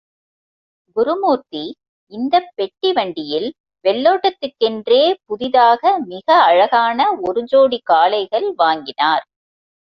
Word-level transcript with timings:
குருமூர்த்தி 0.95 1.61
இந்தப் 2.11 2.49
பெட்டி 2.55 2.91
வண்டியில் 2.91 3.47
வெள்ளோட்டத்துக்கென்றே 3.85 5.01
புதிதாக 5.25 5.81
மிக 6.05 6.27
அழகான 6.43 6.99
ஒரு 7.21 7.43
ஜோடி 7.45 7.79
காளைகள் 7.83 8.53
வாங்கினார். 8.55 9.25